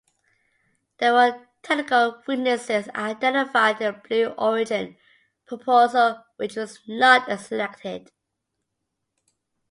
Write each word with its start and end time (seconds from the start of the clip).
There 0.97 1.13
were 1.13 1.45
technical 1.61 2.23
weaknesses 2.27 2.89
identified 2.95 3.79
in 3.79 3.93
the 3.93 3.99
Blue 3.99 4.25
Origin 4.29 4.97
proposal 5.45 6.25
which 6.37 6.55
was 6.55 6.79
not 6.87 7.29
selected. 7.39 8.09